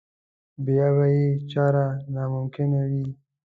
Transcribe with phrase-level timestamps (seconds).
[0.65, 3.05] بیا به یې چاره ناممکنه وي.